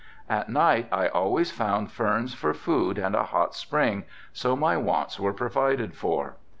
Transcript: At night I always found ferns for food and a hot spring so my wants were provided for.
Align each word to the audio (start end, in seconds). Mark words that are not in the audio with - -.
At 0.27 0.49
night 0.49 0.87
I 0.91 1.07
always 1.09 1.51
found 1.51 1.91
ferns 1.91 2.33
for 2.33 2.55
food 2.55 2.97
and 2.97 3.13
a 3.13 3.25
hot 3.25 3.53
spring 3.53 4.05
so 4.33 4.55
my 4.55 4.75
wants 4.75 5.19
were 5.19 5.31
provided 5.31 5.93
for. 5.93 6.37